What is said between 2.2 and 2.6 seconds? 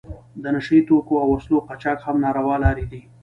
ناروا